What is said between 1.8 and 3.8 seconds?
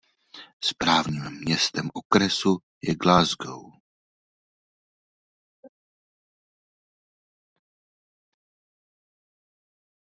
okresu je Glasgow.